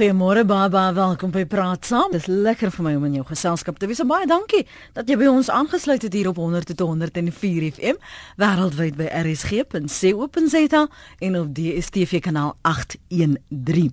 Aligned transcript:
Goeiemôre 0.00 0.46
Baba, 0.46 0.94
welkom 0.94 1.28
by 1.28 1.42
Praat 1.44 1.84
Saam. 1.84 2.08
Dis 2.08 2.24
lekker 2.24 2.70
vir 2.72 2.84
my 2.86 2.92
om 2.96 3.02
in 3.04 3.18
jou 3.18 3.24
geselskap 3.28 3.76
te 3.76 3.84
wees. 3.84 4.00
Baie 4.08 4.24
dankie 4.24 4.62
dat 4.96 5.10
jy 5.12 5.18
by 5.20 5.26
ons 5.28 5.50
aangesluit 5.52 6.06
het 6.06 6.16
hier 6.16 6.30
op 6.30 6.40
100.104 6.40 7.66
FM 7.74 8.00
wêreldwyd 8.40 8.96
by 8.96 9.10
rsg.co.za 9.20 10.86
en 11.28 11.36
op 11.42 11.52
DStv 11.52 12.22
kanaal 12.24 12.54
813. 12.64 13.92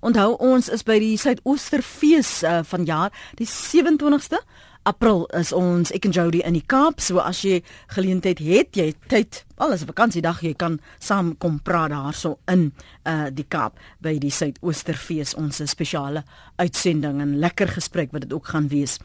Onthou 0.00 0.30
ons 0.40 0.72
is 0.72 0.86
by 0.88 0.96
die 1.04 1.20
Suidoosterfees 1.20 2.32
uh, 2.48 2.62
van 2.72 2.88
jaar, 2.88 3.12
die 3.36 3.50
27ste 3.52 4.40
April 4.82 5.28
is 5.38 5.52
ons 5.54 5.92
ek 5.94 6.08
en 6.08 6.14
Jody 6.14 6.40
in 6.42 6.56
die 6.56 6.64
Kaap. 6.66 6.98
So 7.00 7.22
as 7.22 7.44
jy 7.46 7.60
geleentheid 7.94 8.40
het, 8.42 8.74
jy 8.74 8.88
tyd, 9.08 9.44
alles 9.62 9.82
'n 9.82 9.86
vakansiedag, 9.86 10.42
jy 10.42 10.54
kan 10.54 10.80
saam 10.98 11.36
kom 11.38 11.60
praat 11.60 11.90
daarso 11.90 12.38
in 12.48 12.72
uh 13.06 13.30
die 13.30 13.46
Kaap 13.48 13.78
by 14.00 14.18
die 14.18 14.30
Suidoosterfees, 14.30 15.34
ons 15.34 15.62
spesiale 15.70 16.24
uitsending 16.56 17.20
en 17.20 17.38
lekker 17.38 17.68
gesprek 17.68 18.12
wat 18.12 18.22
dit 18.22 18.32
ook 18.32 18.46
gaan 18.46 18.68
wees. 18.68 18.98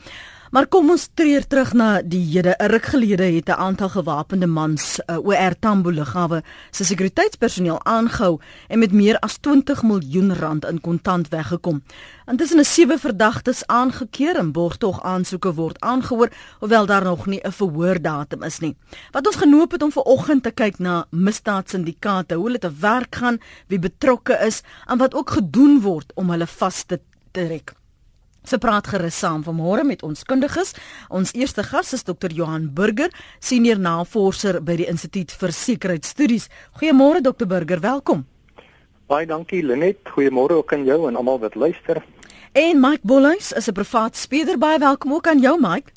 Maar 0.52 0.68
kom 0.72 0.90
ons 0.94 1.10
tree 1.14 1.42
terug 1.44 1.74
na 1.76 2.02
die 2.02 2.24
hede. 2.24 2.56
'n 2.56 2.70
Ruk 2.72 2.86
gelede 2.86 3.24
het 3.24 3.50
'n 3.50 3.60
aantal 3.60 3.90
gewapende 3.90 4.48
mans 4.48 5.00
uh, 5.00 5.18
OR 5.18 5.60
Tambo 5.60 5.92
lughawe 5.92 6.44
se 6.72 6.84
sekuriteitspersoneel 6.84 7.84
aangehou 7.84 8.40
en 8.68 8.80
met 8.80 8.92
meer 8.92 9.20
as 9.20 9.38
20 9.38 9.84
miljoen 9.84 10.34
rand 10.36 10.66
in 10.66 10.82
kontant 10.82 11.28
weggekom. 11.30 11.84
Intussen 12.26 12.60
is 12.60 12.74
sewe 12.74 12.98
verdagtes 13.00 13.66
aangekeer 13.66 14.36
en 14.36 14.52
borgtog 14.52 15.04
aansoeke 15.04 15.54
word 15.54 15.80
aangehoor, 15.80 16.30
hoewel 16.60 16.86
daar 16.86 17.04
nog 17.04 17.26
nie 17.26 17.42
'n 17.44 17.52
verhoordatum 17.52 18.44
is 18.44 18.60
nie. 18.60 18.76
Wat 19.12 19.28
ons 19.28 19.36
genoop 19.36 19.72
het 19.72 19.84
om 19.84 19.92
vanoggend 19.92 20.44
te 20.44 20.52
kyk 20.52 20.80
na 20.80 21.06
misdaadsyndikaate, 21.10 22.36
hoe 22.36 22.46
hulle 22.46 22.60
te 22.60 22.72
werk 22.80 23.16
gaan, 23.16 23.38
wie 23.68 23.80
betrokke 23.80 24.38
is 24.46 24.62
en 24.86 24.98
wat 24.98 25.14
ook 25.14 25.30
gedoen 25.30 25.82
word 25.82 26.12
om 26.16 26.30
hulle 26.30 26.48
vas 26.48 26.84
te 26.84 27.00
trek. 27.32 27.76
Se 28.48 28.56
praat 28.64 28.88
gerus 28.88 29.18
saam 29.20 29.42
vanmôre 29.44 29.84
met 29.84 30.04
ons 30.08 30.22
kundiges. 30.24 30.70
Ons 31.12 31.34
eerste 31.36 31.66
gas 31.68 31.92
is 31.98 32.06
Dr. 32.08 32.32
Johan 32.32 32.70
Burger, 32.72 33.12
senior 33.44 33.76
navorser 33.76 34.62
by 34.64 34.78
die 34.80 34.86
Instituut 34.88 35.34
vir 35.36 35.52
Sekuriteitsstudies. 35.52 36.46
Goeiemôre 36.80 37.20
Dr. 37.26 37.44
Burger, 37.44 37.82
welkom. 37.84 38.24
Baie 39.12 39.28
dankie 39.28 39.60
Lenet. 39.66 40.00
Goeiemôre 40.16 40.62
ook 40.62 40.72
aan 40.78 40.88
jou 40.88 41.10
en 41.10 41.20
almal 41.20 41.42
wat 41.44 41.60
luister. 41.60 42.00
En 42.56 42.80
Mike 42.80 43.04
Bolhuis 43.04 43.52
is 43.52 43.68
'n 43.68 43.74
privaat 43.74 44.16
speurder. 44.16 44.58
Baie 44.58 44.80
welkom 44.80 45.14
ook 45.14 45.28
aan 45.28 45.40
jou 45.40 45.60
Mike. 45.60 45.92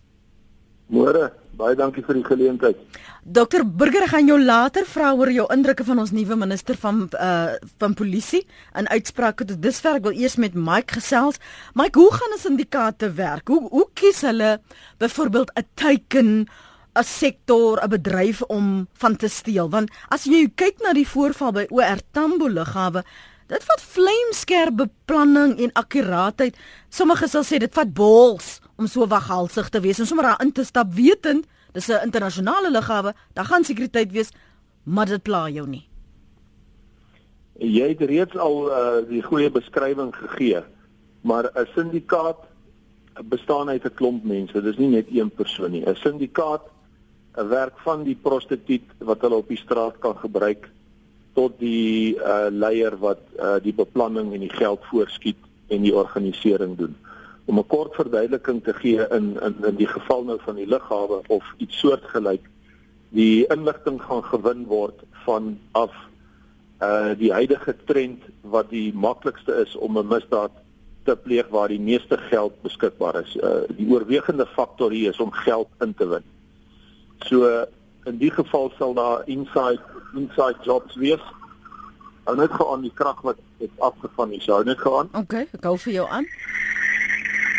Môre. 0.89 1.31
Baie 1.61 1.77
dankie 1.77 2.03
vir 2.05 2.17
die 2.17 2.25
geleentheid. 2.25 2.79
Dokter 3.21 3.67
Burger 3.67 4.07
gaan 4.09 4.29
jou 4.31 4.39
later 4.41 4.87
vra 4.89 5.11
oor 5.13 5.29
jou 5.33 5.45
indrukke 5.53 5.85
van 5.85 5.99
ons 6.01 6.13
nuwe 6.17 6.39
minister 6.41 6.79
van 6.81 7.03
uh 7.21 7.59
van 7.83 7.97
polisie 7.99 8.41
in 8.81 8.89
uitsprake 8.89 9.45
tot 9.51 9.61
dusver. 9.61 9.99
Ek 9.99 10.07
wil 10.09 10.17
eers 10.17 10.39
met 10.41 10.57
Mike 10.57 10.97
gesels. 10.97 11.37
Mike, 11.77 12.01
hoe 12.01 12.13
gaan 12.17 12.33
'n 12.35 12.41
syndikaate 12.41 13.13
werk? 13.13 13.49
Hoe 13.49 13.69
hoe 13.69 13.89
kies 13.95 14.23
hulle 14.25 14.61
byvoorbeeld 14.99 15.53
'n 15.57 15.67
teiken 15.75 16.49
'n 16.97 17.05
sektor, 17.05 17.83
'n 17.85 17.91
bedryf 17.91 18.43
om 18.43 18.89
van 18.95 19.17
te 19.17 19.29
steel? 19.29 19.69
Want 19.69 19.91
as 20.09 20.25
jy 20.25 20.49
kyk 20.55 20.81
na 20.81 20.93
die 20.93 21.09
voorval 21.09 21.53
by 21.53 21.67
OR 21.69 22.01
Tambo 22.13 22.49
lughawe, 22.49 23.05
dit 23.49 23.65
vat 23.65 23.81
vlamskerp 23.81 24.77
beplanning 24.77 25.61
en 25.61 25.73
akkuraatheid. 25.73 26.57
Sommige 26.89 27.29
sal 27.29 27.45
sê 27.45 27.59
dit 27.59 27.75
vat 27.75 27.93
bols 27.93 28.60
om 28.81 28.89
so 28.89 29.07
waghalsig 29.07 29.69
te 29.69 29.81
wees 29.85 30.01
en 30.01 30.09
sommer 30.09 30.31
daar 30.31 30.43
in 30.45 30.53
te 30.57 30.65
stap 30.65 30.95
wetend 30.97 31.45
dis 31.73 31.89
'n 31.89 32.05
internasionale 32.05 32.71
lughawe, 32.71 33.15
daar 33.35 33.45
gaan 33.45 33.65
sekuriteit 33.65 34.13
wees, 34.13 34.31
maar 34.83 35.07
dit 35.07 35.23
pla 35.23 35.49
jou 35.49 35.67
nie. 35.69 35.87
Jy 37.59 37.89
het 37.89 38.01
reeds 38.01 38.37
al 38.37 38.57
uh, 38.71 39.09
die 39.09 39.23
goeie 39.23 39.51
beskrywing 39.51 40.15
gegee, 40.17 40.63
maar 41.21 41.45
'n 41.55 41.67
syndikaat 41.75 42.49
bestaan 43.25 43.69
uit 43.69 43.85
'n 43.85 43.95
klomp 43.95 44.25
mense. 44.25 44.63
Dis 44.63 44.77
nie 44.77 44.89
net 44.89 45.07
een 45.11 45.31
persoon 45.31 45.71
nie. 45.71 45.85
'n 45.87 45.95
Syndikaat 45.95 46.63
'n 47.37 47.49
werk 47.49 47.79
van 47.85 48.03
die 48.03 48.17
prostituut 48.23 48.89
wat 48.99 49.21
hulle 49.21 49.35
op 49.35 49.49
die 49.49 49.59
straat 49.59 49.99
kan 49.99 50.17
gebruik 50.17 50.69
tot 51.35 51.59
die 51.59 52.17
uh, 52.17 52.47
leier 52.51 52.99
wat 52.99 53.21
uh, 53.39 53.55
die 53.63 53.75
beplanning 53.75 54.35
en 54.35 54.41
die 54.41 54.57
geld 54.57 54.81
voorskiet 54.91 55.39
en 55.69 55.83
die 55.83 55.95
organisering 55.95 56.77
doen 56.77 56.97
om 57.51 57.59
'n 57.59 57.67
kort 57.67 57.95
verduideliking 57.99 58.63
te 58.65 58.75
gee 58.83 59.07
in 59.19 59.35
in 59.43 59.57
in 59.71 59.77
die 59.77 59.91
geval 59.91 60.25
nou 60.25 60.39
van 60.47 60.55
die 60.55 60.67
lughawe 60.67 61.21
of 61.29 61.45
iets 61.59 61.79
soortgelyk 61.79 62.47
die 63.11 63.47
inligting 63.51 63.99
gaan 64.03 64.25
gewin 64.25 64.67
word 64.71 65.03
van 65.25 65.59
af 65.73 65.95
uh 66.83 67.13
die 67.19 67.33
huidige 67.33 67.75
trend 67.85 68.23
wat 68.41 68.71
die 68.71 68.93
maklikste 68.95 69.53
is 69.65 69.77
om 69.77 69.99
'n 69.99 70.07
misdaad 70.07 70.55
te 71.05 71.17
pleeg 71.17 71.49
waar 71.49 71.69
die 71.69 71.81
meeste 71.81 72.17
geld 72.17 72.63
beskikbaar 72.63 73.21
is. 73.21 73.37
Uh 73.37 73.67
die 73.77 73.89
oorwegende 73.91 74.47
faktor 74.47 74.91
hier 74.91 75.11
is 75.11 75.21
om 75.21 75.33
geld 75.33 75.69
in 75.81 75.95
te 75.95 76.09
win. 76.09 76.25
So 77.19 77.67
in 78.05 78.19
die 78.19 78.31
geval 78.31 78.73
sal 78.79 78.95
daar 78.95 79.23
inside 79.27 79.83
inside 80.15 80.57
jobs 80.65 80.95
wees. 80.95 81.25
Hou 82.25 82.37
net 82.37 82.51
gou 82.51 82.73
aan 82.73 82.83
die 82.83 82.95
krag 82.95 83.21
wat 83.21 83.37
het 83.59 83.71
afgevan 83.79 84.31
hier. 84.31 84.45
Hou 84.47 84.65
net 84.65 84.79
gou 84.79 84.99
aan. 84.99 85.09
OK, 85.13 85.35
ek 85.35 85.65
hou 85.65 85.77
vir 85.79 85.93
jou 85.93 86.09
aan. 86.09 86.27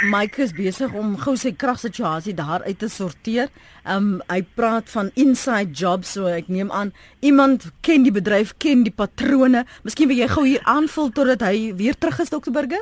Mike 0.02 0.42
is 0.42 0.54
besig 0.58 0.94
om 0.98 1.14
gou 1.22 1.36
sy 1.38 1.52
kragsituasie 1.54 2.34
daar 2.34 2.64
uit 2.66 2.80
te 2.82 2.90
sorteer. 2.90 3.52
Um 3.86 4.22
hy 4.32 4.42
praat 4.58 4.90
van 4.90 5.12
inside 5.20 5.76
jobs 5.78 6.16
so 6.16 6.30
ek 6.32 6.50
neem 6.50 6.72
aan 6.74 6.94
iemand 7.22 7.70
ken 7.86 8.04
die 8.08 8.14
bedryf, 8.14 8.56
ken 8.58 8.84
die 8.88 8.94
patrone. 8.94 9.66
Miskien 9.86 10.10
wil 10.10 10.18
jy 10.24 10.30
gou 10.32 10.46
hier 10.48 10.66
aanvul 10.66 11.14
totdat 11.14 11.46
hy 11.46 11.72
weer 11.78 11.98
terug 11.98 12.20
is 12.24 12.34
Dr 12.34 12.52
Burger? 12.52 12.82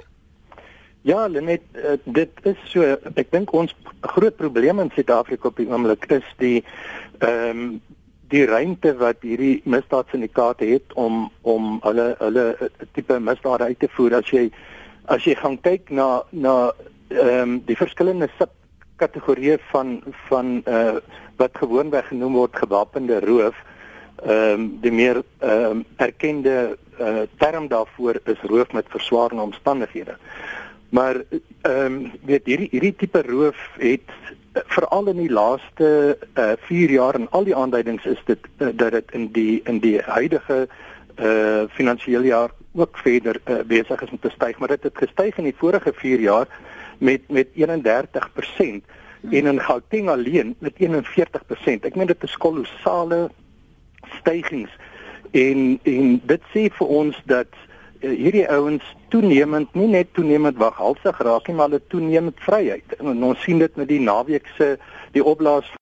Ja, 1.08 1.28
net 1.28 1.64
uh, 1.76 1.96
dit 2.06 2.42
is 2.48 2.60
so 2.72 2.84
ek 3.16 3.32
dink 3.32 3.54
ons 3.56 3.76
groot 4.16 4.36
probleem 4.40 4.80
in 4.84 4.92
Suid-Afrika 4.96 5.52
op 5.52 5.60
die 5.60 5.70
oomblik 5.70 6.08
is 6.12 6.28
die 6.42 6.60
ehm 7.20 7.64
um, 7.64 7.80
die 8.30 8.44
ruimte 8.46 8.92
wat 9.00 9.24
hierdie 9.26 9.62
misdaadsyndikaate 9.66 10.68
het 10.70 10.94
om 11.02 11.32
om 11.50 11.80
hulle 11.82 12.12
hulle 12.20 12.44
tipe 12.94 13.18
misdade 13.20 13.66
uit 13.72 13.80
te 13.82 13.90
voer 13.96 14.20
as 14.20 14.30
jy 14.30 14.44
as 15.10 15.26
jy 15.26 15.34
gaan 15.40 15.58
kyk 15.66 15.90
na 15.90 16.22
na 16.30 16.54
ehm 17.10 17.42
um, 17.42 17.62
die 17.66 17.78
verskillende 17.78 18.30
subkategorieë 18.38 19.58
van 19.72 20.00
van 20.28 20.62
uh 20.66 20.98
wat 21.40 21.58
gewoonweg 21.58 22.08
genoem 22.08 22.34
word 22.34 22.56
gewapende 22.56 23.20
roof 23.20 23.56
ehm 24.24 24.54
um, 24.54 24.78
die 24.82 24.92
meer 24.92 25.24
ehm 25.40 25.66
um, 25.72 25.86
erkende 25.98 26.78
uh 27.00 27.22
term 27.38 27.68
daarvoor 27.68 28.20
is 28.24 28.42
roof 28.42 28.72
met 28.72 28.86
verswaarende 28.90 29.44
omstandighede. 29.44 30.18
Maar 30.90 31.16
ehm 31.62 31.86
um, 31.86 32.12
weet 32.26 32.46
hierdie 32.46 32.70
hierdie 32.72 32.96
tipe 32.96 33.22
roof 33.22 33.58
het 33.78 34.10
uh, 34.54 34.62
veral 34.66 35.08
in 35.08 35.18
die 35.18 35.32
laaste 35.32 36.18
uh 36.36 36.52
4 36.68 36.92
jaar 36.92 37.16
en 37.16 37.30
al 37.30 37.44
die 37.44 37.56
aanduidings 37.56 38.06
is 38.06 38.22
dit 38.26 38.40
uh, 38.58 38.68
dat 38.74 38.92
dit 38.92 39.12
in 39.12 39.32
die 39.32 39.62
in 39.64 39.80
die 39.80 40.02
huidige 40.02 40.68
uh 41.20 41.64
finansiële 41.70 42.26
jaar 42.26 42.52
ook 42.72 42.98
verder 42.98 43.42
uh, 43.46 43.60
besig 43.66 44.02
is 44.02 44.10
om 44.10 44.20
te 44.20 44.30
styg, 44.30 44.60
maar 44.60 44.68
dit 44.68 44.84
het 44.84 44.98
gestyg 44.98 45.38
in 45.38 45.50
die 45.50 45.58
vorige 45.58 45.94
4 45.94 46.20
jaar 46.20 46.48
met 46.98 47.22
met 47.28 47.48
31% 47.56 48.82
en 49.32 49.46
in 49.46 49.60
Gauteng 49.60 50.10
alleen 50.10 50.56
met 50.60 50.74
41%. 50.74 51.88
Ek 51.88 51.96
meen 51.96 52.08
dit 52.08 52.24
is 52.24 52.38
kolossale 52.38 53.30
stygings 54.20 54.72
en 55.32 55.80
en 55.84 56.22
dit 56.26 56.46
sê 56.54 56.70
vir 56.78 56.88
ons 56.88 57.18
dat 57.26 57.52
uh, 58.00 58.10
hierdie 58.10 58.48
ouens 58.50 58.86
toenemend 59.10 59.74
nie 59.78 59.88
net 59.88 60.14
toenemend 60.14 60.58
waghalsig 60.58 61.20
raak 61.26 61.48
nie 61.48 61.56
maar 61.56 61.70
hulle 61.70 61.82
toenemend 61.94 62.40
vryheid 62.46 62.96
en 63.00 63.24
ons 63.24 63.44
sien 63.44 63.62
dit 63.62 63.76
met 63.76 63.90
die 63.90 64.02
naweek 64.02 64.50
se 64.58 64.78
die 65.14 65.24
opblaas 65.24 65.70